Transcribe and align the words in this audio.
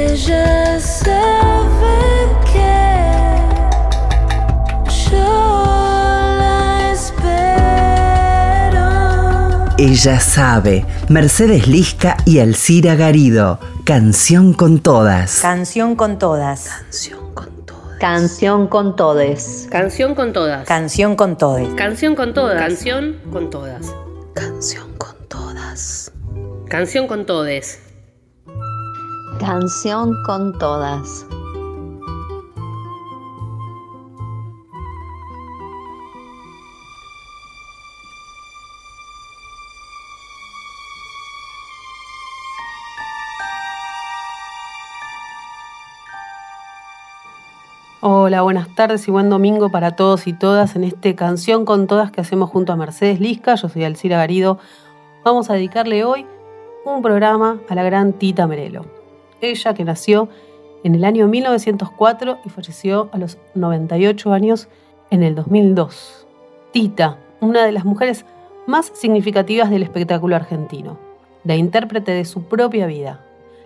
Ella 0.00 0.80
sabe 0.80 1.98
que 2.50 2.72
yo 5.10 5.18
la 6.38 6.92
espero. 6.92 8.08
Ella 9.76 10.18
sabe, 10.18 10.86
Mercedes 11.10 11.68
Lisca 11.68 12.16
y 12.24 12.38
Alcira 12.38 12.94
Garido. 12.94 13.60
Canción 13.84 14.54
con 14.54 14.78
todas. 14.78 15.40
Canción 15.40 15.96
con 15.96 16.18
todas. 16.18 16.68
Canción 16.68 17.34
con 17.34 17.66
todas. 17.66 17.98
Canción 18.00 18.68
con 18.68 18.96
todes. 18.96 19.68
Canción 19.70 20.14
con 20.14 20.32
todas. 20.32 20.66
Canción 20.66 21.14
con 21.14 21.36
todes. 21.36 21.74
Canción 21.74 22.14
con 22.14 22.32
todas. 22.32 22.58
Canción 22.58 23.18
con 23.30 23.50
todas. 23.50 23.92
Canción 24.32 24.96
con 24.96 25.14
todas. 25.28 26.10
Canción 26.68 27.06
con 27.06 27.26
todes. 27.26 27.89
Canción 29.40 30.22
con 30.26 30.52
todas. 30.58 31.26
Hola, 48.02 48.42
buenas 48.42 48.68
tardes 48.74 49.08
y 49.08 49.10
buen 49.10 49.30
domingo 49.30 49.70
para 49.70 49.96
todos 49.96 50.26
y 50.26 50.34
todas 50.34 50.76
en 50.76 50.84
este 50.84 51.14
Canción 51.14 51.64
con 51.64 51.86
Todas 51.86 52.10
que 52.10 52.20
hacemos 52.20 52.50
junto 52.50 52.74
a 52.74 52.76
Mercedes 52.76 53.20
Lisca. 53.20 53.54
Yo 53.54 53.70
soy 53.70 53.84
Alcira 53.84 54.18
Garido. 54.18 54.58
Vamos 55.24 55.48
a 55.48 55.54
dedicarle 55.54 56.04
hoy 56.04 56.26
un 56.84 57.00
programa 57.00 57.58
a 57.70 57.74
la 57.74 57.82
gran 57.82 58.12
Tita 58.12 58.46
Merelo. 58.46 58.99
Ella 59.40 59.74
que 59.74 59.84
nació 59.84 60.28
en 60.84 60.94
el 60.94 61.04
año 61.04 61.26
1904 61.28 62.38
y 62.44 62.48
falleció 62.48 63.08
a 63.12 63.18
los 63.18 63.38
98 63.54 64.32
años 64.32 64.68
en 65.10 65.22
el 65.22 65.34
2002. 65.34 66.26
Tita, 66.72 67.18
una 67.40 67.64
de 67.64 67.72
las 67.72 67.84
mujeres 67.84 68.24
más 68.66 68.92
significativas 68.94 69.70
del 69.70 69.82
espectáculo 69.82 70.36
argentino, 70.36 70.98
la 71.44 71.56
intérprete 71.56 72.12
de 72.12 72.24
su 72.24 72.44
propia 72.44 72.86
vida, 72.86 73.24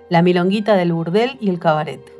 la 0.09 0.23
milonguita 0.23 0.77
del 0.77 0.93
burdel 0.93 1.37
y 1.41 1.51
el 1.51 1.59
cabaret 1.59 2.15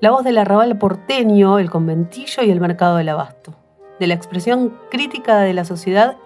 la 0.00 0.10
voz 0.12 0.22
del 0.22 0.38
arrabal 0.38 0.78
porteño, 0.78 1.58
el 1.58 1.70
conventillo 1.70 2.42
y 2.44 2.50
el 2.50 2.60
mercado 2.60 2.96
del 2.96 3.08
abasto, 3.08 3.54
de 3.98 4.06
la 4.06 4.14
expresión 4.14 4.78
crítica 4.90 5.40
de 5.40 5.52
la 5.52 5.64
sociedad 5.64 6.16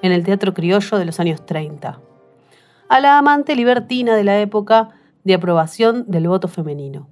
en 0.00 0.12
el 0.12 0.24
teatro 0.24 0.54
criollo 0.54 0.98
de 0.98 1.04
los 1.04 1.20
años 1.20 1.44
30, 1.44 1.98
a 2.88 3.00
la 3.00 3.18
amante 3.18 3.54
libertina 3.54 4.16
de 4.16 4.24
la 4.24 4.38
época 4.40 4.90
de 5.28 5.34
aprobación 5.34 6.04
del 6.08 6.26
voto 6.26 6.48
femenino. 6.48 7.06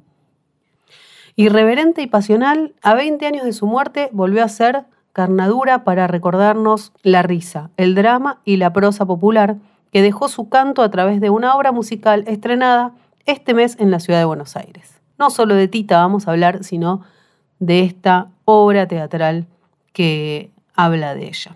Irreverente 1.36 2.02
y 2.02 2.08
pasional, 2.08 2.74
a 2.82 2.94
20 2.94 3.24
años 3.24 3.44
de 3.44 3.52
su 3.52 3.68
muerte 3.68 4.08
volvió 4.10 4.42
a 4.42 4.48
ser 4.48 4.86
carnadura 5.12 5.84
para 5.84 6.08
recordarnos 6.08 6.92
la 7.04 7.22
risa, 7.22 7.70
el 7.76 7.94
drama 7.94 8.40
y 8.44 8.56
la 8.56 8.72
prosa 8.72 9.06
popular 9.06 9.58
que 9.92 10.02
dejó 10.02 10.28
su 10.28 10.48
canto 10.48 10.82
a 10.82 10.90
través 10.90 11.20
de 11.20 11.30
una 11.30 11.54
obra 11.54 11.70
musical 11.70 12.24
estrenada 12.26 12.92
este 13.24 13.54
mes 13.54 13.76
en 13.78 13.92
la 13.92 14.00
ciudad 14.00 14.18
de 14.18 14.24
Buenos 14.24 14.56
Aires 14.56 14.96
no 15.18 15.30
solo 15.30 15.54
de 15.54 15.68
Tita 15.68 15.98
vamos 15.98 16.28
a 16.28 16.32
hablar, 16.32 16.64
sino 16.64 17.02
de 17.58 17.80
esta 17.80 18.28
obra 18.44 18.86
teatral 18.86 19.46
que 19.92 20.50
habla 20.74 21.14
de 21.14 21.28
ella. 21.28 21.55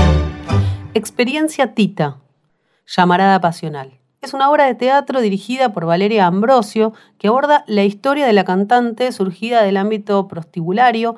Experiencia 0.93 1.73
Tita, 1.73 2.17
llamarada 2.85 3.39
pasional. 3.39 3.93
Es 4.19 4.33
una 4.33 4.51
obra 4.51 4.65
de 4.65 4.75
teatro 4.75 5.21
dirigida 5.21 5.71
por 5.71 5.85
Valeria 5.85 6.27
Ambrosio 6.27 6.91
que 7.17 7.29
aborda 7.29 7.63
la 7.65 7.85
historia 7.85 8.25
de 8.27 8.33
la 8.33 8.43
cantante 8.43 9.09
surgida 9.13 9.63
del 9.63 9.77
ámbito 9.77 10.27
prostibulario 10.27 11.15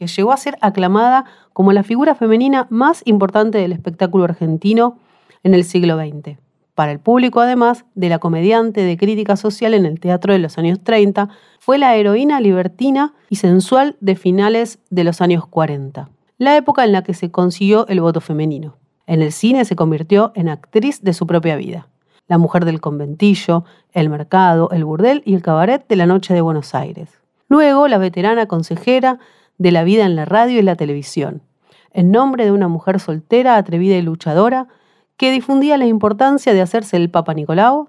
que 0.00 0.08
llegó 0.08 0.32
a 0.32 0.36
ser 0.36 0.58
aclamada 0.62 1.26
como 1.52 1.72
la 1.72 1.84
figura 1.84 2.16
femenina 2.16 2.66
más 2.70 3.02
importante 3.04 3.58
del 3.58 3.70
espectáculo 3.70 4.24
argentino 4.24 4.98
en 5.44 5.54
el 5.54 5.62
siglo 5.62 5.96
XX. 5.96 6.36
Para 6.74 6.90
el 6.90 6.98
público, 6.98 7.38
además 7.38 7.84
de 7.94 8.08
la 8.08 8.18
comediante 8.18 8.80
de 8.80 8.96
crítica 8.96 9.36
social 9.36 9.74
en 9.74 9.86
el 9.86 10.00
teatro 10.00 10.32
de 10.32 10.40
los 10.40 10.58
años 10.58 10.82
30, 10.82 11.28
fue 11.60 11.78
la 11.78 11.94
heroína 11.94 12.40
libertina 12.40 13.14
y 13.30 13.36
sensual 13.36 13.96
de 14.00 14.16
finales 14.16 14.80
de 14.90 15.04
los 15.04 15.20
años 15.20 15.46
40, 15.46 16.10
la 16.38 16.56
época 16.56 16.82
en 16.82 16.90
la 16.90 17.04
que 17.04 17.14
se 17.14 17.30
consiguió 17.30 17.86
el 17.86 18.00
voto 18.00 18.20
femenino. 18.20 18.74
En 19.06 19.22
el 19.22 19.32
cine 19.32 19.64
se 19.64 19.76
convirtió 19.76 20.32
en 20.34 20.48
actriz 20.48 21.02
de 21.02 21.12
su 21.12 21.26
propia 21.26 21.56
vida 21.56 21.88
la 22.26 22.38
mujer 22.38 22.64
del 22.64 22.80
conventillo, 22.80 23.64
el 23.92 24.08
mercado, 24.08 24.70
el 24.70 24.84
burdel 24.84 25.22
y 25.24 25.34
el 25.34 25.42
cabaret 25.42 25.86
de 25.88 25.96
la 25.96 26.06
noche 26.06 26.34
de 26.34 26.40
Buenos 26.40 26.74
Aires. 26.74 27.20
Luego, 27.48 27.88
la 27.88 27.98
veterana 27.98 28.46
consejera 28.46 29.18
de 29.58 29.70
la 29.70 29.84
vida 29.84 30.04
en 30.04 30.16
la 30.16 30.24
radio 30.24 30.58
y 30.58 30.62
la 30.62 30.76
televisión, 30.76 31.42
en 31.92 32.10
nombre 32.10 32.44
de 32.44 32.52
una 32.52 32.68
mujer 32.68 32.98
soltera, 32.98 33.56
atrevida 33.56 33.96
y 33.96 34.02
luchadora, 34.02 34.68
que 35.16 35.30
difundía 35.30 35.78
la 35.78 35.86
importancia 35.86 36.52
de 36.54 36.60
hacerse 36.60 36.96
el 36.96 37.10
Papa 37.10 37.34
Nicolau 37.34 37.88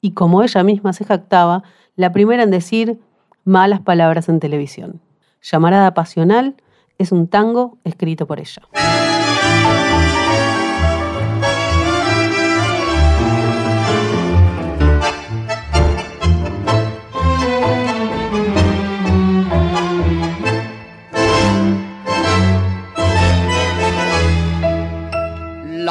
y, 0.00 0.12
como 0.12 0.42
ella 0.42 0.64
misma 0.64 0.92
se 0.92 1.04
jactaba, 1.04 1.62
la 1.94 2.10
primera 2.12 2.42
en 2.42 2.50
decir 2.50 2.98
malas 3.44 3.80
palabras 3.80 4.28
en 4.28 4.40
televisión. 4.40 5.00
Llamarada 5.40 5.94
Pasional 5.94 6.56
es 6.98 7.12
un 7.12 7.28
tango 7.28 7.78
escrito 7.84 8.26
por 8.26 8.40
ella. 8.40 8.62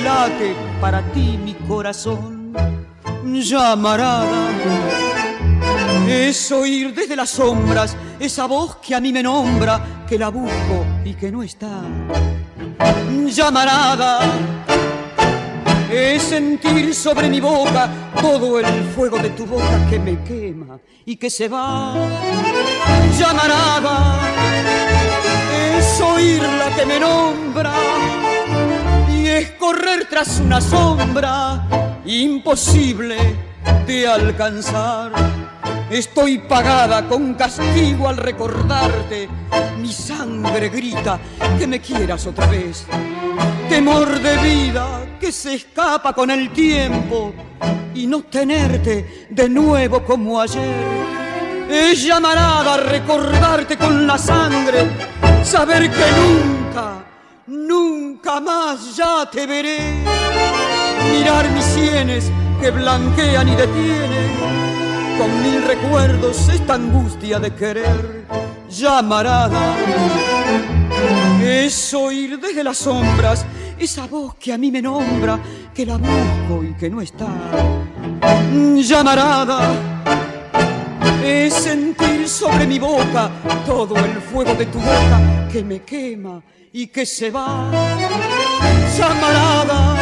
Late 0.00 0.54
para 0.80 1.00
ti 1.12 1.38
mi 1.42 1.54
corazón. 1.54 2.52
Llamarada. 3.24 4.48
Es 6.08 6.52
oír 6.52 6.94
desde 6.94 7.16
las 7.16 7.30
sombras 7.30 7.96
esa 8.18 8.46
voz 8.46 8.76
que 8.76 8.94
a 8.94 9.00
mí 9.00 9.12
me 9.12 9.22
nombra, 9.22 10.04
que 10.06 10.18
la 10.18 10.28
busco 10.28 10.84
y 11.04 11.14
que 11.14 11.30
no 11.30 11.42
está. 11.42 11.82
Llamarada 13.26 14.20
es 15.90 16.22
sentir 16.22 16.94
sobre 16.94 17.28
mi 17.28 17.40
boca 17.40 17.88
todo 18.20 18.60
el 18.60 18.84
fuego 18.94 19.18
de 19.18 19.30
tu 19.30 19.46
boca 19.46 19.86
que 19.88 19.98
me 19.98 20.22
quema 20.22 20.78
y 21.04 21.16
que 21.16 21.30
se 21.30 21.48
va. 21.48 21.94
Llamarada 23.18 24.18
es 25.76 26.00
oír 26.00 26.42
la 26.42 26.76
que 26.76 26.86
me 26.86 26.98
nombra 27.00 27.72
correr 29.52 30.06
tras 30.08 30.40
una 30.40 30.60
sombra 30.60 31.66
imposible 32.04 33.16
de 33.86 34.06
alcanzar. 34.06 35.12
Estoy 35.90 36.38
pagada 36.38 37.06
con 37.08 37.34
castigo 37.34 38.08
al 38.08 38.16
recordarte. 38.16 39.28
Mi 39.78 39.92
sangre 39.92 40.68
grita 40.68 41.18
que 41.58 41.66
me 41.66 41.80
quieras 41.80 42.26
otra 42.26 42.46
vez. 42.46 42.86
Temor 43.68 44.20
de 44.20 44.36
vida 44.38 45.06
que 45.20 45.30
se 45.30 45.54
escapa 45.54 46.12
con 46.12 46.30
el 46.30 46.50
tiempo 46.50 47.32
y 47.94 48.06
no 48.06 48.22
tenerte 48.22 49.26
de 49.30 49.48
nuevo 49.48 50.04
como 50.04 50.40
ayer. 50.40 51.04
Es 51.70 52.02
llamarada 52.04 52.74
a 52.74 52.76
recordarte 52.76 53.76
con 53.76 54.06
la 54.06 54.18
sangre, 54.18 54.90
saber 55.42 55.90
que 55.90 56.04
nunca, 56.20 57.04
nunca 57.46 57.93
más 58.24 58.96
ya 58.96 59.28
te 59.30 59.46
veré. 59.46 60.02
Mirar 61.12 61.50
mis 61.50 61.64
sienes 61.64 62.30
que 62.60 62.70
blanquean 62.70 63.48
y 63.48 63.54
detienen 63.54 64.30
con 65.18 65.42
mil 65.42 65.62
recuerdos 65.62 66.48
esta 66.48 66.74
angustia 66.74 67.38
de 67.38 67.54
querer 67.54 68.26
llamarada. 68.68 69.76
Es 71.42 71.92
oír 71.94 72.40
desde 72.40 72.64
las 72.64 72.78
sombras 72.78 73.44
esa 73.78 74.06
voz 74.06 74.34
que 74.36 74.52
a 74.52 74.58
mí 74.58 74.70
me 74.70 74.80
nombra, 74.80 75.38
que 75.74 75.84
la 75.84 75.98
busco 75.98 76.64
y 76.64 76.74
que 76.74 76.88
no 76.88 77.00
está. 77.00 77.28
Llamarada 78.76 79.94
es 81.24 81.54
sentir 81.54 82.28
sobre 82.28 82.66
mi 82.66 82.78
boca 82.78 83.30
todo 83.66 83.96
el 83.96 84.12
fuego 84.20 84.54
de 84.54 84.66
tu 84.66 84.78
boca 84.78 85.48
que 85.50 85.62
me 85.62 85.82
quema 85.82 86.42
y 86.72 86.86
que 86.88 87.06
se 87.06 87.30
va. 87.30 87.70
Llamarada 88.96 89.96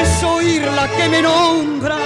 es 0.00 0.22
oír 0.24 0.62
la 0.62 0.88
que 0.88 1.08
me 1.08 1.22
nombra 1.22 1.98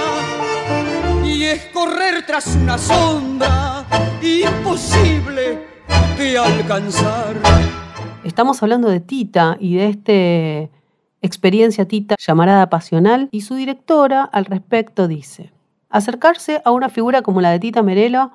y 1.25 1.43
es 1.43 1.65
correr 1.73 2.25
tras 2.25 2.55
una 2.55 2.77
sombra 2.77 3.85
imposible 4.21 5.65
de 6.17 6.37
alcanzar. 6.37 7.35
Estamos 8.23 8.61
hablando 8.61 8.89
de 8.89 8.99
Tita 8.99 9.57
y 9.59 9.75
de 9.75 9.89
este 9.89 10.69
experiencia 11.21 11.87
Tita 11.87 12.15
llamarada 12.19 12.69
pasional 12.69 13.29
y 13.31 13.41
su 13.41 13.55
directora 13.55 14.23
al 14.23 14.45
respecto 14.45 15.07
dice, 15.07 15.51
acercarse 15.89 16.61
a 16.65 16.71
una 16.71 16.89
figura 16.89 17.21
como 17.21 17.41
la 17.41 17.51
de 17.51 17.59
Tita 17.59 17.83
Merelo 17.83 18.31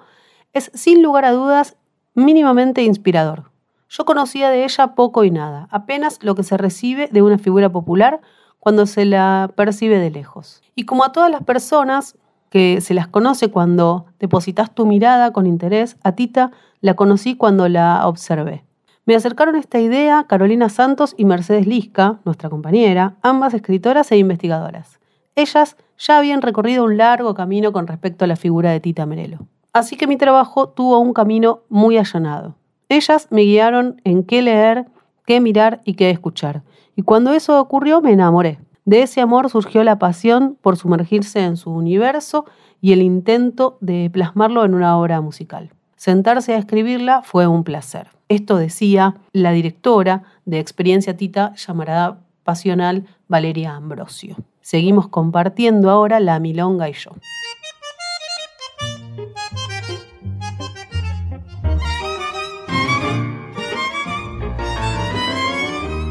es 0.52 0.70
sin 0.74 1.02
lugar 1.02 1.24
a 1.24 1.32
dudas 1.32 1.76
mínimamente 2.14 2.82
inspirador. 2.82 3.50
Yo 3.88 4.04
conocía 4.04 4.50
de 4.50 4.64
ella 4.64 4.94
poco 4.94 5.24
y 5.24 5.30
nada, 5.30 5.68
apenas 5.70 6.18
lo 6.22 6.34
que 6.34 6.42
se 6.42 6.56
recibe 6.56 7.08
de 7.12 7.22
una 7.22 7.38
figura 7.38 7.70
popular 7.70 8.20
cuando 8.58 8.86
se 8.86 9.04
la 9.04 9.50
percibe 9.54 9.98
de 9.98 10.10
lejos. 10.10 10.62
Y 10.74 10.84
como 10.84 11.04
a 11.04 11.12
todas 11.12 11.30
las 11.30 11.42
personas, 11.42 12.16
que 12.52 12.82
se 12.82 12.92
las 12.92 13.08
conoce 13.08 13.50
cuando 13.50 14.04
depositas 14.18 14.74
tu 14.74 14.84
mirada 14.84 15.32
con 15.32 15.46
interés, 15.46 15.96
a 16.02 16.12
Tita 16.12 16.50
la 16.82 16.94
conocí 16.94 17.34
cuando 17.34 17.66
la 17.66 18.06
observé. 18.06 18.62
Me 19.06 19.14
acercaron 19.14 19.56
esta 19.56 19.80
idea 19.80 20.26
Carolina 20.28 20.68
Santos 20.68 21.14
y 21.16 21.24
Mercedes 21.24 21.66
Lisca, 21.66 22.20
nuestra 22.26 22.50
compañera, 22.50 23.16
ambas 23.22 23.54
escritoras 23.54 24.12
e 24.12 24.18
investigadoras. 24.18 25.00
Ellas 25.34 25.76
ya 25.98 26.18
habían 26.18 26.42
recorrido 26.42 26.84
un 26.84 26.96
largo 26.96 27.34
camino 27.34 27.72
con 27.72 27.86
respecto 27.86 28.24
a 28.24 28.28
la 28.28 28.36
figura 28.36 28.70
de 28.70 28.80
Tita 28.80 29.06
Merelo. 29.06 29.38
Así 29.72 29.96
que 29.96 30.06
mi 30.06 30.16
trabajo 30.16 30.68
tuvo 30.68 30.98
un 30.98 31.14
camino 31.14 31.60
muy 31.68 31.96
allanado. 31.96 32.56
Ellas 32.88 33.28
me 33.30 33.42
guiaron 33.42 34.00
en 34.04 34.24
qué 34.24 34.42
leer, 34.42 34.86
qué 35.24 35.40
mirar 35.40 35.80
y 35.84 35.94
qué 35.94 36.10
escuchar. 36.10 36.62
Y 36.94 37.02
cuando 37.02 37.32
eso 37.32 37.58
ocurrió 37.58 38.02
me 38.02 38.12
enamoré. 38.12 38.58
De 38.84 39.02
ese 39.02 39.20
amor 39.20 39.48
surgió 39.48 39.84
la 39.84 39.98
pasión 39.98 40.58
por 40.60 40.76
sumergirse 40.76 41.44
en 41.44 41.56
su 41.56 41.70
universo 41.70 42.44
y 42.80 42.92
el 42.92 43.00
intento 43.00 43.78
de 43.80 44.10
plasmarlo 44.10 44.64
en 44.64 44.74
una 44.74 44.98
obra 44.98 45.20
musical. 45.20 45.70
Sentarse 45.96 46.52
a 46.52 46.58
escribirla 46.58 47.22
fue 47.22 47.46
un 47.46 47.62
placer. 47.62 48.08
Esto 48.28 48.56
decía 48.56 49.14
la 49.32 49.52
directora 49.52 50.24
de 50.44 50.58
Experiencia 50.58 51.16
Tita 51.16 51.54
llamarada 51.54 52.18
Pasional 52.42 53.06
Valeria 53.28 53.76
Ambrosio. 53.76 54.36
Seguimos 54.62 55.08
compartiendo 55.08 55.90
ahora 55.90 56.20
la 56.20 56.38
Milonga 56.38 56.88
y 56.88 56.92
yo. 56.92 57.10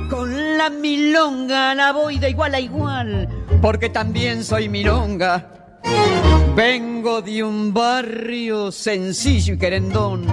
Con 0.10 0.58
la 0.58 0.70
milonga 0.70 1.74
la 1.74 1.94
voy 1.94 2.20
de 2.20 2.30
igual 2.30 2.54
a 2.54 2.60
igual, 2.60 3.30
porque 3.62 3.90
también 3.90 4.44
soy 4.44 4.68
milonga. 4.68 5.80
Vengo 6.54 7.22
de 7.22 7.44
un 7.44 7.74
barrio 7.74 8.72
sencillo 8.74 9.54
y 9.54 9.58
querendón, 9.58 10.26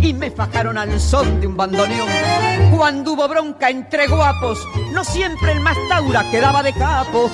y 0.00 0.14
me 0.14 0.30
fajaron 0.30 0.78
al 0.78 0.98
son 0.98 1.40
de 1.40 1.46
un 1.46 1.56
bandoneón. 1.56 2.08
Cuando 2.74 3.12
hubo 3.12 3.28
bronca 3.28 3.68
entre 3.68 4.08
guapos, 4.08 4.58
no 4.92 5.04
siempre 5.04 5.52
el 5.52 5.60
más 5.60 5.76
taura 5.90 6.28
quedaba 6.30 6.62
de 6.62 6.72
capo. 6.72 7.30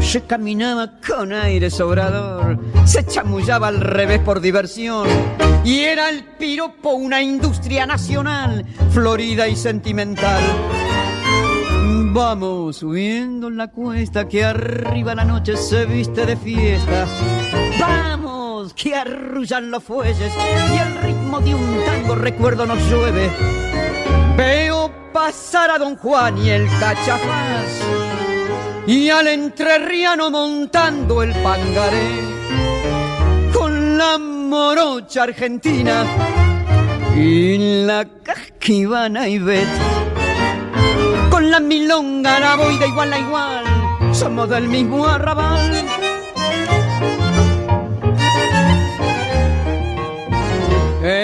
Se 0.00 0.22
caminaba 0.22 0.90
con 1.06 1.32
aire 1.32 1.70
sobrador, 1.70 2.58
se 2.84 3.06
chamullaba 3.06 3.68
al 3.68 3.80
revés 3.80 4.18
por 4.20 4.40
diversión. 4.40 5.06
Y 5.64 5.80
era 5.80 6.08
el 6.08 6.24
piropo 6.38 6.90
una 6.90 7.22
industria 7.22 7.86
nacional, 7.86 8.66
florida 8.92 9.46
y 9.46 9.54
sentimental. 9.54 10.42
Vamos 12.12 12.78
subiendo 12.78 13.50
la 13.50 13.68
cuesta 13.68 14.26
que 14.26 14.44
arriba 14.44 15.14
la 15.14 15.24
noche 15.24 15.56
se 15.56 15.86
viste 15.86 16.26
de 16.26 16.36
fiesta. 16.36 17.06
Vamos, 17.78 18.74
que 18.74 18.96
arrullan 18.96 19.70
los 19.70 19.84
fuelles 19.84 20.32
y 20.74 20.78
el 20.78 21.02
ritmo 21.02 21.40
de 21.40 21.54
un 21.54 21.84
tango 21.86 22.16
recuerdo 22.16 22.66
nos 22.66 22.80
llueve. 22.90 23.30
Veo 24.36 24.90
pasar 25.12 25.70
a 25.70 25.78
Don 25.78 25.96
Juan 25.96 26.36
y 26.38 26.50
el 26.50 26.66
cachafaz 26.80 27.99
y 28.86 29.10
al 29.10 29.28
entrerriano 29.28 30.30
montando 30.30 31.22
el 31.22 31.32
pangaré 31.42 32.10
con 33.52 33.98
la 33.98 34.18
morocha 34.18 35.24
argentina 35.24 36.04
y 37.16 37.84
la 37.84 38.06
casquivana 38.22 39.28
y 39.28 39.38
bet 39.38 39.68
con 41.30 41.50
la 41.50 41.60
milonga 41.60 42.40
la 42.40 42.56
de 42.56 42.88
igual 42.88 43.12
a 43.12 43.18
igual 43.18 43.64
somos 44.12 44.48
del 44.48 44.68
mismo 44.68 45.06
arrabal 45.06 45.99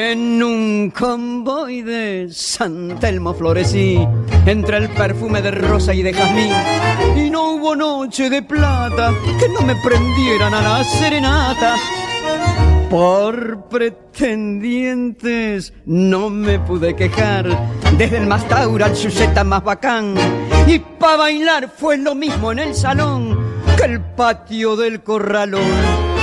En 0.08 0.40
un 0.40 0.92
convoy 0.96 1.82
de 1.82 2.28
San 2.30 2.96
Telmo 3.00 3.34
florecí 3.34 4.06
entre 4.46 4.76
el 4.76 4.88
perfume 4.90 5.42
de 5.42 5.50
rosa 5.50 5.92
y 5.92 6.04
de 6.04 6.14
jazmín. 6.14 6.52
Y 7.16 7.28
no 7.28 7.50
hubo 7.50 7.75
noche 7.75 8.30
de 8.30 8.40
plata 8.40 9.12
que 9.40 9.48
no 9.48 9.62
me 9.62 9.75
prendieran 9.82 10.54
a 10.54 10.62
la 10.62 10.84
serenata. 10.84 11.75
Por 12.88 13.68
pretendientes 13.68 15.72
no 15.86 16.30
me 16.30 16.60
pude 16.60 16.94
quejar, 16.94 17.48
desde 17.98 18.18
el 18.18 18.28
más 18.28 18.46
taura 18.46 18.86
al 18.86 18.94
chuseta 18.94 19.42
más 19.42 19.64
bacán. 19.64 20.14
Y 20.68 20.78
pa' 20.78 21.16
bailar 21.16 21.68
fue 21.76 21.98
lo 21.98 22.14
mismo 22.14 22.52
en 22.52 22.60
el 22.60 22.76
salón 22.76 23.36
que 23.76 23.86
el 23.86 24.00
patio 24.00 24.76
del 24.76 25.02
corralón. 25.02 26.15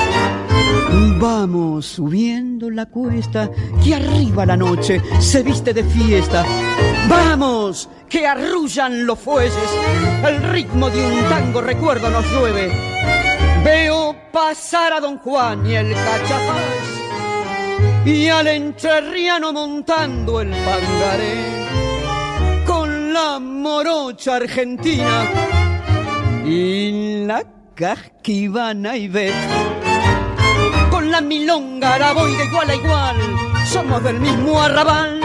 Vamos 1.19 1.85
subiendo 1.85 2.69
la 2.69 2.85
cuesta, 2.87 3.49
que 3.83 3.95
arriba 3.95 4.45
la 4.45 4.57
noche 4.57 5.01
se 5.19 5.43
viste 5.43 5.73
de 5.73 5.83
fiesta. 5.83 6.45
Vamos, 7.07 7.89
que 8.09 8.27
arrullan 8.27 9.05
los 9.05 9.19
fuelles, 9.19 9.53
el 10.25 10.43
ritmo 10.51 10.89
de 10.89 11.05
un 11.05 11.23
tango 11.29 11.61
recuerdo 11.61 12.09
nos 12.09 12.25
llueve. 12.31 12.71
Veo 13.63 14.15
pasar 14.31 14.93
a 14.93 14.99
Don 14.99 15.17
Juan 15.19 15.65
y 15.65 15.75
el 15.75 15.93
cachapaz 15.93 17.03
y 18.05 18.27
al 18.27 18.47
entrerriano 18.47 19.53
montando 19.53 20.41
el 20.41 20.49
pangaré 20.49 21.63
con 22.65 23.13
la 23.13 23.39
morocha 23.39 24.35
argentina 24.35 25.25
y 26.45 27.25
la 27.25 27.43
casquivana 27.75 28.97
y 28.97 29.07
con 29.07 29.72
la 31.13 31.21
de 31.21 32.45
igual 32.45 32.69
a 32.71 32.75
igual, 32.75 33.15
somos 33.67 34.03
del 34.03 34.19
mismo 34.19 34.59
arrabal. 34.59 35.19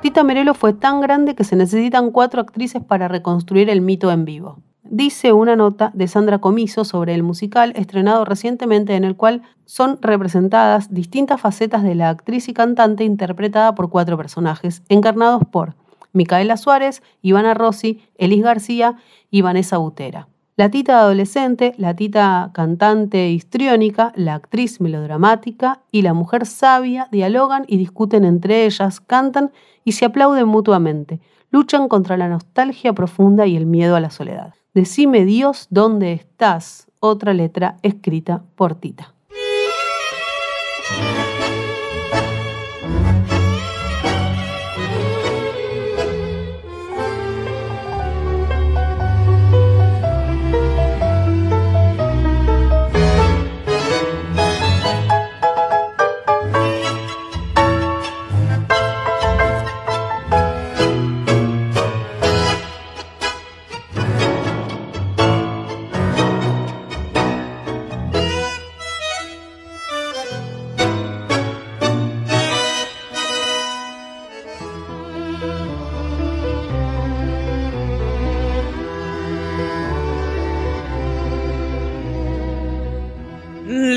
Tita 0.00 0.22
Merelo 0.22 0.54
fue 0.54 0.74
tan 0.74 1.00
grande 1.00 1.34
que 1.34 1.42
se 1.42 1.56
necesitan 1.56 2.12
cuatro 2.12 2.40
actrices 2.40 2.84
para 2.84 3.08
reconstruir 3.08 3.68
el 3.68 3.80
mito 3.80 4.12
en 4.12 4.24
vivo. 4.24 4.58
Dice 4.84 5.32
una 5.32 5.56
nota 5.56 5.90
de 5.92 6.06
Sandra 6.06 6.38
Comiso 6.38 6.84
sobre 6.84 7.14
el 7.14 7.24
musical 7.24 7.72
estrenado 7.74 8.24
recientemente 8.24 8.94
en 8.94 9.02
el 9.02 9.16
cual 9.16 9.42
son 9.64 9.98
representadas 10.00 10.94
distintas 10.94 11.40
facetas 11.40 11.82
de 11.82 11.96
la 11.96 12.08
actriz 12.08 12.48
y 12.48 12.52
cantante 12.52 13.02
interpretada 13.02 13.74
por 13.74 13.90
cuatro 13.90 14.16
personajes, 14.16 14.82
encarnados 14.88 15.42
por 15.50 15.74
Micaela 16.12 16.56
Suárez, 16.56 17.02
Ivana 17.22 17.54
Rossi, 17.54 18.04
Elis 18.18 18.44
García 18.44 18.98
y 19.32 19.42
Vanessa 19.42 19.78
Butera. 19.78 20.28
La 20.62 20.70
tita 20.70 21.00
adolescente, 21.00 21.74
la 21.76 21.96
tita 21.96 22.52
cantante 22.54 23.30
histriónica, 23.30 24.12
la 24.14 24.34
actriz 24.34 24.80
melodramática 24.80 25.80
y 25.90 26.02
la 26.02 26.14
mujer 26.14 26.46
sabia 26.46 27.08
dialogan 27.10 27.64
y 27.66 27.78
discuten 27.78 28.24
entre 28.24 28.64
ellas, 28.64 29.00
cantan 29.00 29.50
y 29.82 29.90
se 29.90 30.04
aplauden 30.04 30.46
mutuamente. 30.46 31.18
Luchan 31.50 31.88
contra 31.88 32.16
la 32.16 32.28
nostalgia 32.28 32.92
profunda 32.92 33.44
y 33.44 33.56
el 33.56 33.66
miedo 33.66 33.96
a 33.96 34.00
la 34.00 34.10
soledad. 34.10 34.54
Decime 34.72 35.24
Dios 35.24 35.66
dónde 35.70 36.12
estás, 36.12 36.86
otra 37.00 37.34
letra 37.34 37.78
escrita 37.82 38.44
por 38.54 38.76
Tita. 38.76 39.14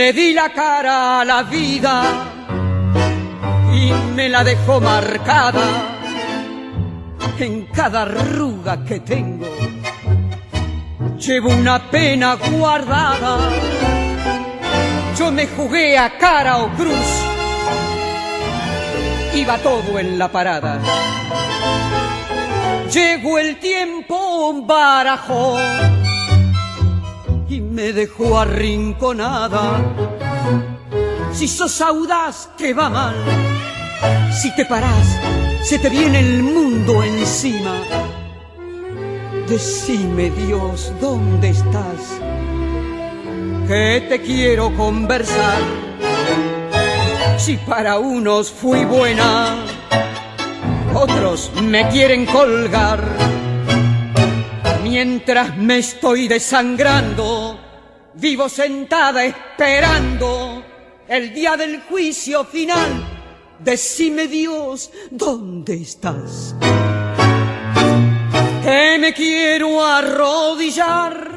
Le 0.06 0.14
di 0.14 0.34
la 0.34 0.52
cara 0.52 1.22
a 1.22 1.26
la 1.26 1.42
vida 1.42 2.04
y 3.74 3.92
me 4.14 4.30
la 4.30 4.44
dejó 4.44 4.80
marcada 4.80 5.66
en 7.40 7.66
cada 7.74 8.04
arruga 8.04 8.86
que 8.86 9.00
tengo. 9.00 9.48
Llevo 11.18 11.50
una 11.50 11.90
pena 11.90 12.36
guardada. 12.36 13.40
Yo 15.18 15.32
me 15.32 15.48
jugué 15.48 15.98
a 15.98 16.16
cara 16.20 16.60
o 16.60 16.70
cruz. 16.76 17.10
Iba 19.34 19.58
todo 19.58 19.98
en 19.98 20.20
la 20.20 20.32
parada. 20.32 20.80
Llegó 22.94 23.40
el 23.40 23.58
tiempo, 23.58 24.62
barajó 24.68 25.58
me 27.76 27.92
dejó 27.92 28.40
arrinconada. 28.40 29.84
Si 31.34 31.46
sos 31.46 31.82
audaz, 31.82 32.50
que 32.58 32.74
va 32.74 32.90
mal. 32.90 33.16
Si 34.32 34.56
te 34.56 34.64
parás, 34.64 35.20
se 35.62 35.78
te 35.80 35.90
viene 35.90 36.20
el 36.20 36.42
mundo 36.42 37.04
encima. 37.04 37.76
Decime, 39.50 40.32
Dios, 40.32 40.94
¿dónde 41.02 41.50
estás? 41.50 42.02
Que 43.68 44.06
te 44.08 44.22
quiero 44.22 44.74
conversar. 44.78 45.62
Si 47.38 47.58
para 47.58 48.00
unos 48.00 48.50
fui 48.50 48.86
buena, 48.86 49.58
otros 50.94 51.52
me 51.62 51.90
quieren 51.90 52.26
colgar 52.26 53.36
Mientras 54.96 55.58
me 55.58 55.80
estoy 55.80 56.30
desangrando, 56.30 57.45
vivo 58.18 58.48
sentada 58.48 59.26
esperando 59.26 60.64
el 61.08 61.34
día 61.34 61.58
del 61.58 61.82
juicio 61.82 62.44
final. 62.46 63.04
Decime 63.60 64.28
Dios, 64.28 64.92
¿dónde 65.12 65.76
estás? 65.76 66.56
Que 68.64 68.98
me 69.00 69.14
quiero 69.14 69.84
arrodillar. 69.84 71.32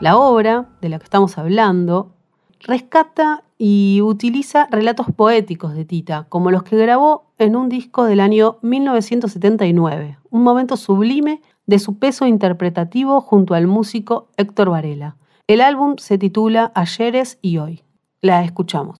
La 0.00 0.16
obra 0.16 0.66
de 0.80 0.88
la 0.88 0.98
que 0.98 1.04
estamos 1.04 1.38
hablando 1.38 2.14
rescata 2.60 3.44
y 3.56 4.00
utiliza 4.02 4.66
relatos 4.70 5.06
poéticos 5.14 5.74
de 5.74 5.84
Tita, 5.84 6.26
como 6.28 6.50
los 6.50 6.64
que 6.64 6.76
grabó 6.76 7.32
en 7.38 7.56
un 7.56 7.68
disco 7.68 8.04
del 8.04 8.20
año 8.20 8.58
1979, 8.62 10.18
un 10.30 10.42
momento 10.42 10.76
sublime 10.76 11.40
de 11.66 11.78
su 11.78 11.98
peso 11.98 12.26
interpretativo 12.26 13.20
junto 13.20 13.54
al 13.54 13.66
músico 13.66 14.28
Héctor 14.36 14.70
Varela. 14.70 15.16
El 15.46 15.60
álbum 15.60 15.96
se 15.98 16.16
titula 16.16 16.72
Ayeres 16.74 17.38
y 17.42 17.58
Hoy. 17.58 17.82
La 18.22 18.42
escuchamos. 18.42 18.96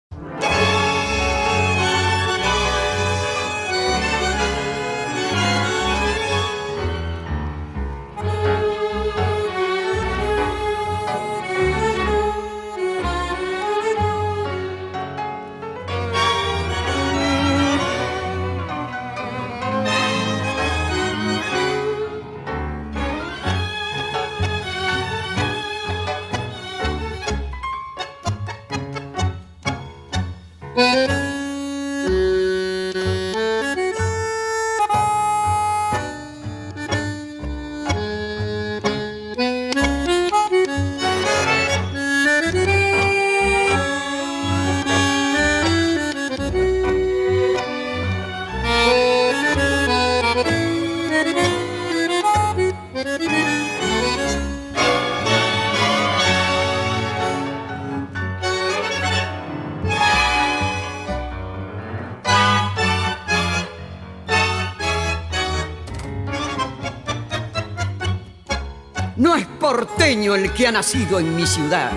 Que 70.55 70.67
ha 70.69 70.73
nacido 70.73 71.19
en 71.19 71.35
mi 71.35 71.47
ciudad. 71.47 71.91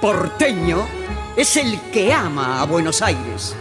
Porteño 0.00 0.86
es 1.36 1.56
el 1.56 1.80
que 1.92 2.12
ama 2.12 2.60
a 2.60 2.66
Buenos 2.66 3.02
Aires, 3.02 3.54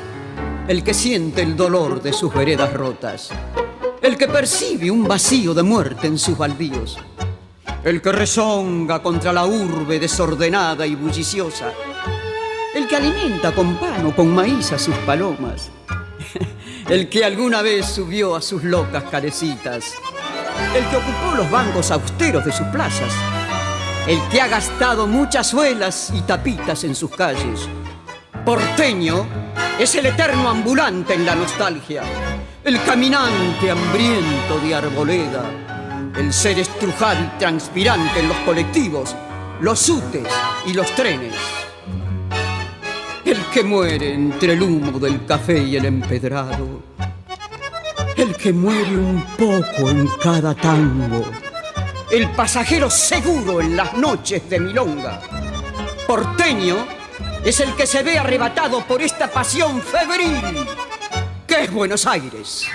el 0.68 0.84
que 0.84 0.94
siente 0.94 1.44
el 1.44 1.56
dolor 1.56 2.02
de 2.02 2.14
sus 2.14 2.34
veredas 2.34 2.74
rotas, 2.74 3.30
el 4.02 4.18
que 4.18 4.28
percibe 4.28 4.90
un 4.90 5.08
vacío 5.08 5.54
de 5.54 5.62
muerte 5.62 6.08
en 6.08 6.18
sus 6.18 6.38
baldíos, 6.38 6.98
el 7.84 8.02
que 8.02 8.12
rezonga 8.12 9.04
contra 9.04 9.32
la 9.32 9.46
urbe 9.46 10.00
desordenada 10.00 10.88
y 10.88 10.96
bulliciosa, 10.96 11.72
el 12.74 12.88
que 12.88 12.96
alimenta 12.96 13.54
con 13.54 13.76
pan 13.76 14.08
o 14.08 14.16
con 14.16 14.34
maíz 14.34 14.72
a 14.72 14.80
sus 14.80 14.96
palomas, 14.98 15.70
el 16.90 17.08
que 17.08 17.24
alguna 17.24 17.62
vez 17.62 17.86
subió 17.86 18.36
a 18.36 18.42
sus 18.42 18.64
locas 18.64 19.04
carecitas, 19.12 19.94
el 20.76 20.86
que 20.90 20.96
ocupó 20.96 21.36
los 21.36 21.52
bancos 21.52 21.92
austeros 21.92 22.44
de 22.44 22.52
sus 22.52 22.66
plazas, 22.68 23.14
el 24.08 24.22
que 24.30 24.40
ha 24.40 24.48
gastado 24.48 25.06
muchas 25.06 25.48
suelas 25.48 26.14
y 26.16 26.22
tapitas 26.22 26.86
en 26.86 26.96
sus 26.96 27.12
calles. 27.12 27.68
Porteño 28.46 29.28
es 29.78 29.96
el 29.96 30.06
eterno 30.06 30.50
ambulante 30.50 31.14
en 31.14 31.26
la 31.26 31.36
nostalgia, 31.36 32.04
el 32.64 32.82
caminante 32.84 33.70
hambriento 33.70 34.60
de 34.64 34.76
arboleda, 34.76 35.44
el 36.16 36.32
ser 36.32 36.58
estrujado 36.58 37.22
y 37.22 37.38
transpirante 37.38 38.22
en 38.22 38.30
los 38.30 38.38
colectivos, 38.38 39.14
los 39.60 39.78
sutes 39.78 40.28
y 40.66 40.74
los 40.74 40.90
trenes. 40.96 41.34
El 43.26 43.44
que 43.54 43.62
muere 43.62 44.14
entre 44.14 44.54
el 44.54 44.64
humo 44.64 45.00
del 45.00 45.26
café 45.26 45.62
y 45.62 45.76
el 45.76 45.84
empedrado. 45.84 46.82
El 48.16 48.34
que 48.36 48.54
muere 48.54 48.98
un 48.98 49.22
poco 49.38 49.90
en 49.90 50.08
cada 50.24 50.56
tango. 50.56 51.26
El 52.10 52.30
pasajero 52.32 52.90
seguro 52.90 53.60
en 53.60 53.76
las 53.76 53.98
noches 53.98 54.50
de 54.50 54.62
milonga. 54.62 55.20
Porteño 56.08 56.76
es 57.44 57.60
el 57.60 57.76
que 57.76 57.86
se 57.86 58.02
ve 58.02 58.18
arrebatado 58.18 58.80
por 58.88 59.02
esta 59.02 59.28
pasión 59.28 59.82
febril 59.82 60.66
que 61.46 61.64
es 61.64 61.74
Buenos 61.74 62.08
Aires. 62.08 62.66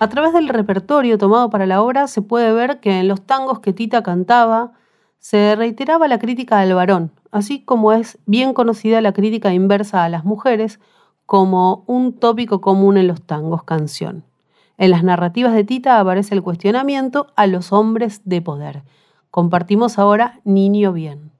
A 0.00 0.08
través 0.08 0.32
del 0.32 0.48
repertorio 0.48 1.18
tomado 1.18 1.50
para 1.50 1.66
la 1.66 1.82
obra 1.82 2.08
se 2.08 2.20
puede 2.20 2.52
ver 2.52 2.80
que 2.80 2.98
en 2.98 3.06
los 3.06 3.24
tangos 3.24 3.60
que 3.60 3.72
Tita 3.72 4.02
cantaba 4.02 4.72
se 5.20 5.54
reiteraba 5.54 6.08
la 6.08 6.18
crítica 6.18 6.58
al 6.58 6.74
varón, 6.74 7.12
así 7.30 7.64
como 7.64 7.92
es 7.92 8.18
bien 8.26 8.54
conocida 8.54 9.00
la 9.00 9.12
crítica 9.12 9.54
inversa 9.54 10.02
a 10.02 10.08
las 10.08 10.24
mujeres 10.24 10.80
como 11.26 11.84
un 11.86 12.18
tópico 12.18 12.60
común 12.60 12.96
en 12.96 13.06
los 13.06 13.22
tangos 13.22 13.62
canción. 13.62 14.24
En 14.78 14.90
las 14.90 15.04
narrativas 15.04 15.52
de 15.54 15.64
Tita 15.64 16.00
aparece 16.00 16.34
el 16.34 16.42
cuestionamiento 16.42 17.26
a 17.36 17.46
los 17.46 17.72
hombres 17.72 18.22
de 18.24 18.40
poder. 18.40 18.82
Compartimos 19.30 19.98
ahora 19.98 20.40
Niño 20.44 20.92
Bien. 20.92 21.30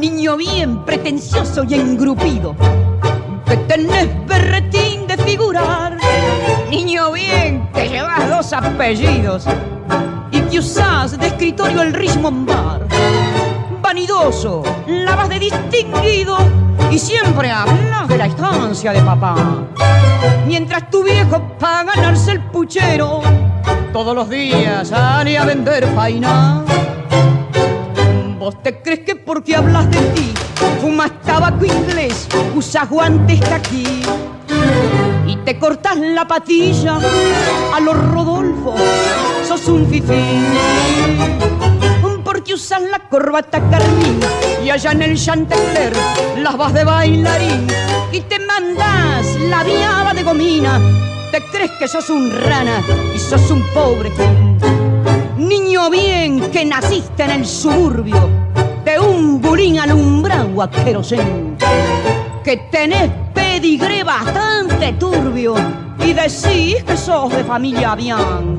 Niño 0.00 0.36
bien 0.36 0.84
pretencioso 0.84 1.64
y 1.64 1.74
engrupido, 1.74 2.54
que 3.46 3.56
tenés 3.56 4.08
berretín 4.26 5.06
de 5.06 5.16
figurar. 5.18 5.96
Niño 6.70 7.12
bien 7.12 7.68
que 7.74 7.88
llevas 7.88 8.28
dos 8.28 8.49
apellidos 8.64 9.44
y 10.30 10.40
que 10.42 10.58
usás 10.58 11.18
de 11.18 11.26
escritorio 11.26 11.82
el 11.82 11.92
Richmond 11.92 12.46
Bar. 12.48 12.86
Vanidoso, 13.82 14.62
la 14.86 15.16
vas 15.16 15.28
de 15.28 15.38
distinguido 15.38 16.38
y 16.90 16.98
siempre 16.98 17.50
hablas 17.50 18.08
de 18.08 18.18
la 18.18 18.26
estancia 18.26 18.92
de 18.92 19.00
papá. 19.02 19.34
Mientras 20.46 20.90
tu 20.90 21.02
viejo 21.02 21.40
para 21.58 21.84
ganarse 21.84 22.32
el 22.32 22.40
puchero, 22.40 23.20
todos 23.92 24.14
los 24.14 24.28
días 24.28 24.88
sale 24.88 25.38
a 25.38 25.44
vender 25.44 25.86
paina. 25.94 26.62
¿Vos 28.38 28.62
te 28.62 28.80
crees 28.80 29.00
que 29.00 29.16
porque 29.16 29.56
hablas 29.56 29.90
de 29.90 29.98
ti 29.98 30.34
fumas 30.80 31.10
tabaco 31.22 31.64
inglés, 31.64 32.26
usas 32.54 32.88
guantes 32.88 33.40
aquí 33.50 34.02
y 35.26 35.36
te 35.36 35.58
cortas 35.58 35.96
la 35.96 36.26
patilla 36.26 36.98
a 37.74 37.80
los 37.80 37.96
Sos 39.46 39.66
un 39.68 39.86
fifí 39.88 40.22
porque 42.24 42.54
usas 42.54 42.82
la 42.82 42.98
corbata 42.98 43.60
carmín 43.70 44.20
y 44.64 44.70
allá 44.70 44.92
en 44.92 45.02
el 45.02 45.16
Chantecler 45.16 45.92
las 46.38 46.56
vas 46.56 46.72
de 46.72 46.84
bailarín 46.84 47.66
y 48.12 48.20
te 48.20 48.38
mandas 48.38 49.26
la 49.48 49.64
viaba 49.64 50.14
de 50.14 50.22
gomina. 50.22 50.80
Te 51.32 51.42
crees 51.46 51.70
que 51.78 51.88
sos 51.88 52.08
un 52.10 52.30
rana 52.30 52.82
y 53.14 53.18
sos 53.18 53.50
un 53.50 53.62
pobre 53.74 54.10
gil. 54.10 54.58
Niño 55.36 55.90
bien 55.90 56.50
que 56.50 56.64
naciste 56.64 57.24
en 57.24 57.30
el 57.30 57.46
suburbio 57.46 58.28
de 58.84 58.98
un 58.98 59.40
burín 59.40 59.78
alumbrado 59.78 60.62
a 60.62 60.70
querosén. 60.70 61.56
Que 62.44 62.56
tenés 62.70 63.10
pedigré 63.34 64.02
bastante 64.02 64.94
turbio 64.94 65.54
y 65.98 66.14
decís 66.14 66.82
que 66.84 66.96
sos 66.96 67.30
de 67.30 67.44
familia 67.44 67.94
bien. 67.94 68.58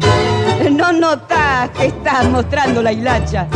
No 0.71 0.91
notas 0.91 1.69
que 1.71 1.87
estás 1.87 2.29
mostrando 2.29 2.83
la 2.83 2.91
hilacha 2.93 3.47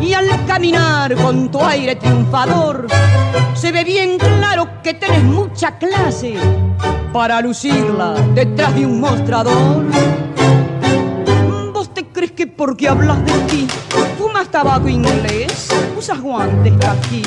y 0.00 0.12
al 0.12 0.26
caminar 0.46 1.14
con 1.14 1.50
tu 1.50 1.62
aire 1.62 1.94
triunfador 1.94 2.88
se 3.54 3.70
ve 3.70 3.84
bien 3.84 4.18
claro 4.18 4.82
que 4.82 4.94
tenés 4.94 5.22
mucha 5.22 5.78
clase 5.78 6.34
para 7.12 7.40
lucirla 7.40 8.14
detrás 8.34 8.74
de 8.74 8.86
un 8.86 9.00
mostrador. 9.00 9.84
¿Vos 11.72 11.94
te 11.94 12.06
crees 12.06 12.32
que 12.32 12.46
porque 12.48 12.88
hablas 12.88 13.24
de 13.24 13.32
ti 13.48 13.68
fumas 14.18 14.48
tabaco 14.48 14.88
inglés, 14.88 15.68
usas 15.96 16.20
guantes 16.20 16.74
aquí 16.84 17.22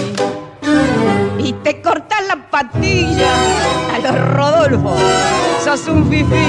y 1.39 1.53
te 1.53 1.81
cortas 1.81 2.19
la 2.27 2.49
patilla 2.49 3.31
a 3.93 3.99
los 3.99 4.29
Rodolfo? 4.29 4.95
Sos 5.63 5.87
un 5.87 6.09
fifí 6.09 6.47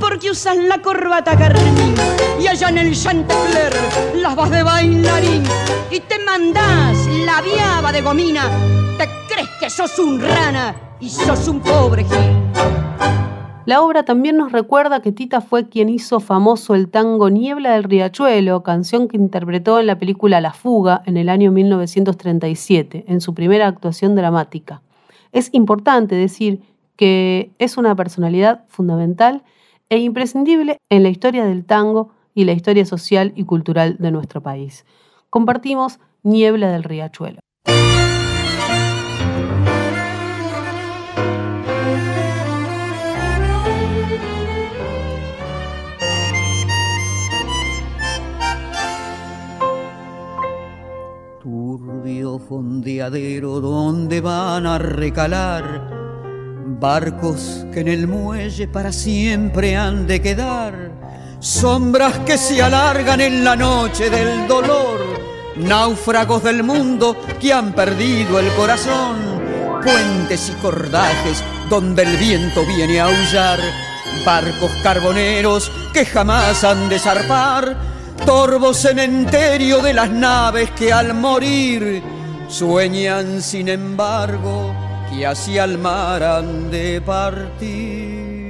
porque 0.00 0.30
usas 0.30 0.56
la 0.56 0.78
corbata 0.78 1.36
carmín 1.36 1.94
y 2.40 2.46
allá 2.46 2.68
en 2.68 2.78
el 2.78 2.94
Chantecler 2.94 3.72
las 4.14 4.36
vas 4.36 4.50
de 4.50 4.62
bailarín 4.62 5.44
y 5.90 6.00
te 6.00 6.18
mandás 6.20 6.96
la 7.24 7.40
viaba 7.40 7.90
de 7.92 8.00
gomina. 8.00 8.48
Te 8.98 9.08
crees 9.28 9.48
que 9.58 9.70
sos 9.70 9.98
un 9.98 10.20
rana 10.20 10.74
y 11.00 11.10
sos 11.10 11.48
un 11.48 11.60
pobre 11.60 12.04
gil. 12.04 12.53
La 13.66 13.80
obra 13.80 14.04
también 14.04 14.36
nos 14.36 14.52
recuerda 14.52 15.00
que 15.00 15.10
Tita 15.10 15.40
fue 15.40 15.70
quien 15.70 15.88
hizo 15.88 16.20
famoso 16.20 16.74
el 16.74 16.90
tango 16.90 17.30
Niebla 17.30 17.72
del 17.72 17.84
Riachuelo, 17.84 18.62
canción 18.62 19.08
que 19.08 19.16
interpretó 19.16 19.80
en 19.80 19.86
la 19.86 19.98
película 19.98 20.42
La 20.42 20.52
Fuga 20.52 21.02
en 21.06 21.16
el 21.16 21.30
año 21.30 21.50
1937, 21.50 23.06
en 23.08 23.22
su 23.22 23.32
primera 23.32 23.66
actuación 23.66 24.16
dramática. 24.16 24.82
Es 25.32 25.48
importante 25.54 26.14
decir 26.14 26.60
que 26.96 27.52
es 27.58 27.78
una 27.78 27.96
personalidad 27.96 28.66
fundamental 28.68 29.42
e 29.88 29.96
imprescindible 29.96 30.76
en 30.90 31.02
la 31.02 31.08
historia 31.08 31.46
del 31.46 31.64
tango 31.64 32.10
y 32.34 32.44
la 32.44 32.52
historia 32.52 32.84
social 32.84 33.32
y 33.34 33.44
cultural 33.44 33.96
de 33.98 34.10
nuestro 34.10 34.42
país. 34.42 34.84
Compartimos 35.30 36.00
Niebla 36.22 36.70
del 36.70 36.82
Riachuelo. 36.82 37.40
Fondeadero 52.38 53.60
donde 53.60 54.20
van 54.20 54.66
a 54.66 54.78
recalar 54.78 56.04
barcos 56.80 57.64
que 57.72 57.80
en 57.80 57.88
el 57.88 58.08
muelle 58.08 58.66
para 58.68 58.92
siempre 58.92 59.76
han 59.76 60.06
de 60.06 60.20
quedar, 60.20 60.92
sombras 61.40 62.18
que 62.20 62.36
se 62.36 62.60
alargan 62.62 63.20
en 63.20 63.44
la 63.44 63.56
noche 63.56 64.10
del 64.10 64.48
dolor, 64.48 65.00
náufragos 65.56 66.42
del 66.42 66.62
mundo 66.62 67.16
que 67.40 67.52
han 67.52 67.72
perdido 67.72 68.38
el 68.38 68.48
corazón, 68.54 69.16
puentes 69.82 70.50
y 70.50 70.52
cordajes 70.60 71.42
donde 71.70 72.02
el 72.02 72.16
viento 72.16 72.64
viene 72.66 73.00
a 73.00 73.04
aullar, 73.04 73.60
barcos 74.24 74.70
carboneros 74.82 75.70
que 75.92 76.04
jamás 76.04 76.64
han 76.64 76.88
de 76.88 76.98
zarpar, 76.98 77.76
torvo 78.26 78.72
cementerio 78.74 79.80
de 79.80 79.92
las 79.92 80.10
naves 80.10 80.70
que 80.72 80.92
al 80.92 81.14
morir 81.14 82.13
sueñan 82.48 83.42
sin 83.42 83.68
embargo 83.68 84.74
que 85.10 85.26
hacia 85.26 85.64
el 85.64 85.78
mar 85.78 86.22
han 86.22 86.70
de 86.70 87.00
partir. 87.00 88.44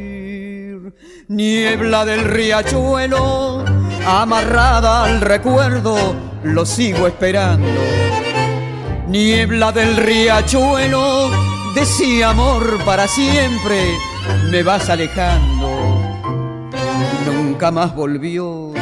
Niebla 1.29 2.05
del 2.05 2.25
riachuelo, 2.25 3.65
amarrada 4.07 5.05
al 5.05 5.21
recuerdo, 5.21 6.15
lo 6.43 6.67
sigo 6.67 7.07
esperando. 7.07 7.67
Niebla 9.09 9.73
del 9.73 9.97
riachuelo, 9.97 11.31
decía 11.75 12.31
amor 12.31 12.79
para 12.85 13.09
siempre, 13.09 13.81
me 14.51 14.63
vas 14.63 14.91
alejando. 14.91 15.71
Nunca 17.27 17.71
más 17.71 17.95
volvió, 17.95 18.73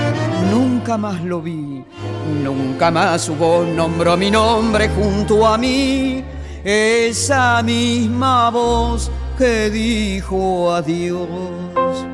nunca 0.51 0.98
más 0.98 1.22
lo 1.22 1.40
vi, 1.40 1.85
nunca 2.26 2.90
más 2.90 3.28
voz 3.28 3.66
nombró 3.66 4.16
mi 4.16 4.30
nombre 4.30 4.88
junto 4.88 5.46
a 5.46 5.58
mí. 5.58 6.24
Esa 6.64 7.62
misma 7.62 8.50
voz 8.50 9.11
que 9.37 9.70
dijo 9.70 10.72
adiós. 10.72 12.06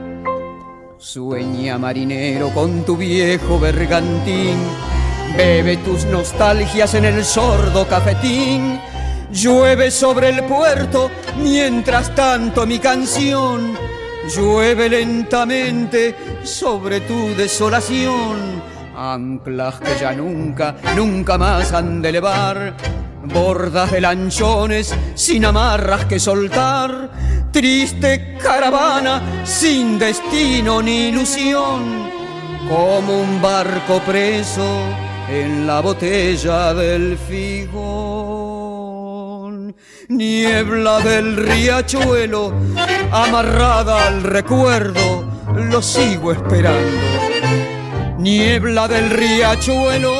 Sueña 0.98 1.78
marinero 1.78 2.50
con 2.50 2.84
tu 2.84 2.96
viejo 2.96 3.58
bergantín, 3.58 4.56
bebe 5.36 5.76
tus 5.78 6.04
nostalgias 6.06 6.94
en 6.94 7.04
el 7.04 7.24
sordo 7.24 7.86
cafetín. 7.86 8.80
Llueve 9.30 9.90
sobre 9.90 10.30
el 10.30 10.44
puerto, 10.44 11.10
mientras 11.36 12.14
tanto 12.14 12.66
mi 12.66 12.78
canción 12.78 13.76
llueve 14.28 14.88
lentamente 14.88 16.14
sobre 16.44 17.00
tu 17.00 17.34
desolación. 17.34 18.62
Anclas 19.00 19.78
que 19.78 19.96
ya 20.00 20.12
nunca, 20.12 20.74
nunca 20.96 21.38
más 21.38 21.72
han 21.72 22.02
de 22.02 22.08
elevar 22.08 22.74
bordas 23.22 23.92
de 23.92 24.00
lanchones 24.00 24.92
sin 25.14 25.44
amarras 25.44 26.06
que 26.06 26.18
soltar, 26.18 27.08
triste 27.52 28.36
caravana 28.42 29.22
sin 29.44 30.00
destino 30.00 30.82
ni 30.82 31.10
ilusión, 31.10 32.10
como 32.68 33.20
un 33.20 33.40
barco 33.40 34.00
preso 34.04 34.66
en 35.28 35.64
la 35.64 35.80
botella 35.80 36.74
del 36.74 37.16
figón. 37.16 37.78
Niebla 40.08 40.98
del 41.00 41.36
riachuelo, 41.36 42.52
amarrada 43.12 44.08
al 44.08 44.24
recuerdo, 44.24 45.24
lo 45.54 45.80
sigo 45.82 46.32
esperando. 46.32 47.17
Niebla 48.18 48.88
del 48.88 49.10
riachuelo, 49.10 50.12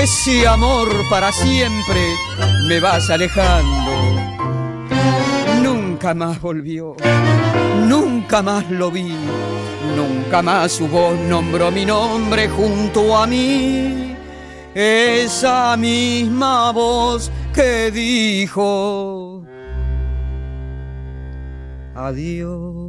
ese 0.00 0.46
amor 0.46 0.88
para 1.10 1.32
siempre 1.32 2.00
me 2.68 2.78
vas 2.78 3.10
alejando. 3.10 3.92
Nunca 5.60 6.14
más 6.14 6.40
volvió, 6.40 6.94
nunca 7.88 8.40
más 8.40 8.70
lo 8.70 8.92
vi, 8.92 9.12
nunca 9.96 10.42
más 10.42 10.70
su 10.70 10.86
voz 10.86 11.18
nombró 11.18 11.72
mi 11.72 11.84
nombre 11.84 12.48
junto 12.48 13.16
a 13.16 13.26
mí. 13.26 14.16
Esa 14.72 15.76
misma 15.76 16.70
voz 16.70 17.32
que 17.52 17.90
dijo 17.90 19.42
adiós. 21.96 22.87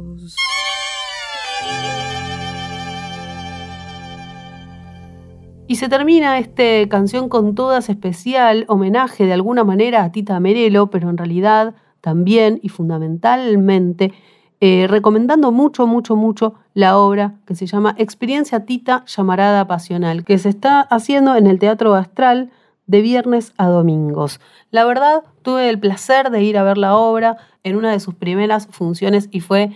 Y 5.70 5.76
se 5.76 5.88
termina 5.88 6.36
este 6.40 6.88
canción 6.88 7.28
con 7.28 7.54
todas 7.54 7.90
especial, 7.90 8.64
homenaje 8.66 9.24
de 9.24 9.34
alguna 9.34 9.62
manera 9.62 10.02
a 10.02 10.10
Tita 10.10 10.40
Merelo, 10.40 10.90
pero 10.90 11.08
en 11.08 11.16
realidad 11.16 11.76
también 12.00 12.58
y 12.60 12.70
fundamentalmente 12.70 14.12
eh, 14.60 14.88
recomendando 14.88 15.52
mucho, 15.52 15.86
mucho, 15.86 16.16
mucho 16.16 16.54
la 16.74 16.98
obra 16.98 17.36
que 17.46 17.54
se 17.54 17.66
llama 17.66 17.94
Experiencia 17.98 18.64
Tita 18.64 19.04
Llamarada 19.06 19.68
Pasional, 19.68 20.24
que 20.24 20.38
se 20.38 20.48
está 20.48 20.80
haciendo 20.80 21.36
en 21.36 21.46
el 21.46 21.60
Teatro 21.60 21.94
Astral 21.94 22.50
de 22.88 23.00
viernes 23.00 23.52
a 23.56 23.68
domingos. 23.68 24.40
La 24.72 24.84
verdad, 24.84 25.22
tuve 25.42 25.68
el 25.68 25.78
placer 25.78 26.30
de 26.30 26.42
ir 26.42 26.58
a 26.58 26.64
ver 26.64 26.78
la 26.78 26.96
obra 26.96 27.36
en 27.62 27.76
una 27.76 27.92
de 27.92 28.00
sus 28.00 28.16
primeras 28.16 28.66
funciones 28.66 29.28
y 29.30 29.38
fue 29.38 29.70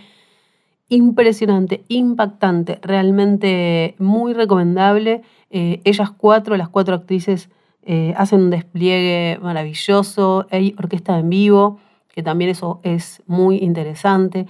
impresionante, 0.89 1.83
impactante, 1.87 2.79
realmente 2.81 3.95
muy 3.99 4.33
recomendable. 4.33 5.23
Eh, 5.49 5.81
ellas 5.83 6.11
cuatro, 6.11 6.57
las 6.57 6.69
cuatro 6.69 6.95
actrices, 6.95 7.49
eh, 7.83 8.13
hacen 8.17 8.41
un 8.41 8.49
despliegue 8.49 9.39
maravilloso. 9.41 10.47
Hay 10.51 10.75
orquesta 10.77 11.17
en 11.19 11.29
vivo, 11.29 11.79
que 12.13 12.23
también 12.23 12.49
eso 12.51 12.79
es 12.83 13.23
muy 13.27 13.57
interesante. 13.57 14.47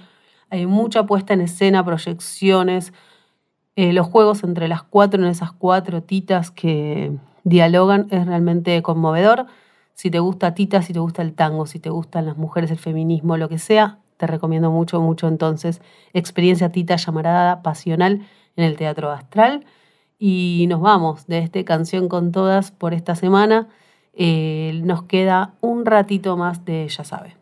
Hay 0.50 0.66
mucha 0.68 1.06
puesta 1.06 1.34
en 1.34 1.42
escena, 1.42 1.84
proyecciones, 1.84 2.94
eh, 3.76 3.92
los 3.92 4.08
juegos 4.08 4.44
entre 4.44 4.68
las 4.70 4.84
cuatro 4.84 5.22
en 5.22 5.28
esas 5.28 5.52
cuatro 5.52 6.02
titas 6.02 6.50
que 6.50 7.12
dialogan 7.44 8.08
es 8.10 8.26
realmente 8.26 8.82
conmovedor. 8.82 9.48
Si 9.94 10.10
te 10.12 10.20
gusta 10.20 10.54
Tita, 10.54 10.82
si 10.82 10.94
te 10.94 11.00
gusta 11.00 11.22
el 11.22 11.34
tango, 11.34 11.66
si 11.66 11.80
te 11.80 11.90
gustan 11.90 12.26
las 12.26 12.38
mujeres, 12.38 12.72
el 12.72 12.78
feminismo, 12.78 13.38
lo 13.38 13.50
que 13.50 13.60
sea, 13.60 14.00
te 14.18 14.28
recomiendo 14.28 14.72
mucho, 14.72 15.02
mucho 15.02 15.28
entonces 15.28 15.82
Experiencia 16.14 16.72
Tita 16.72 16.96
llamarada 16.96 17.62
Pasional 17.62 18.26
en 18.56 18.64
el 18.64 18.78
Teatro 18.78 19.12
Astral. 19.12 19.66
Y 20.18 20.66
nos 20.70 20.82
vamos 20.82 21.28
de 21.28 21.40
este 21.40 21.66
Canción 21.66 22.08
con 22.08 22.32
Todas 22.32 22.72
por 22.72 22.94
esta 22.94 23.16
semana. 23.16 23.68
Eh, 24.14 24.80
nos 24.84 25.04
queda 25.04 25.56
un 25.60 25.86
ratito 25.86 26.38
más 26.38 26.64
de 26.64 26.88
Ya 26.88 27.04
sabe. 27.04 27.36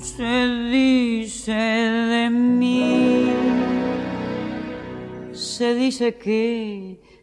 Se 0.00 0.46
dice 0.70 1.52
de 1.52 2.30
mí, 2.30 3.32
se 5.32 5.74
dice 5.74 6.14
que 6.16 7.00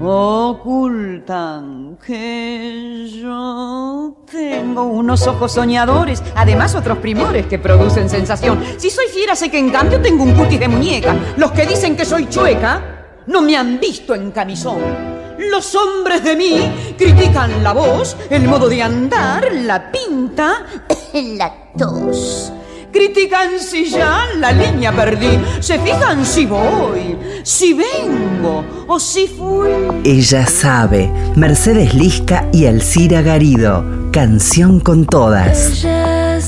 Cuentan 0.00 1.98
que 2.04 3.06
yo 3.20 4.16
tengo 4.30 4.84
unos 4.84 5.26
ojos 5.26 5.52
soñadores, 5.52 6.22
además 6.34 6.74
otros 6.74 6.98
primores 6.98 7.46
que 7.46 7.58
producen 7.58 8.08
sensación. 8.08 8.62
Si 8.78 8.88
soy 8.88 9.06
fiera, 9.08 9.36
sé 9.36 9.50
que 9.50 9.58
en 9.58 9.70
cambio 9.70 10.00
tengo 10.00 10.22
un 10.24 10.32
cutis 10.32 10.58
de 10.58 10.68
muñeca. 10.68 11.14
Los 11.36 11.52
que 11.52 11.66
dicen 11.66 11.96
que 11.96 12.06
soy 12.06 12.28
chueca 12.28 13.22
no 13.26 13.42
me 13.42 13.56
han 13.56 13.78
visto 13.78 14.14
en 14.14 14.30
camisón. 14.30 14.80
Los 15.50 15.74
hombres 15.74 16.24
de 16.24 16.36
mí 16.36 16.94
critican 16.96 17.62
la 17.62 17.72
voz, 17.72 18.16
el 18.30 18.48
modo 18.48 18.68
de 18.68 18.82
andar, 18.82 19.52
la 19.52 19.90
pinta, 19.90 20.64
la 21.12 21.72
tos. 21.76 22.52
Critican 22.92 23.58
si 23.58 23.88
ya 23.88 24.26
la 24.36 24.52
línea 24.52 24.92
perdí, 24.92 25.38
se 25.60 25.78
fijan 25.78 26.24
si 26.26 26.46
voy, 26.46 27.16
si 27.44 27.72
vengo 27.72 28.64
o 28.88 28.98
si 28.98 29.28
fui. 29.28 29.68
Ella 30.04 30.46
sabe. 30.46 31.10
Mercedes 31.36 31.94
Lisca 31.94 32.48
y 32.52 32.66
Alcira 32.66 33.22
Garido. 33.22 33.84
Canción 34.12 34.80
con 34.80 35.06
todas. 35.06 35.84
Ella 35.84 36.40